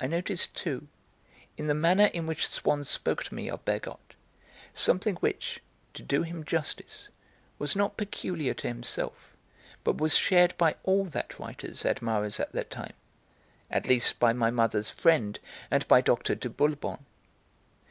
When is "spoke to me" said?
2.84-3.50